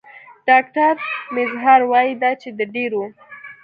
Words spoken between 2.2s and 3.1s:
دا چې د ډېرو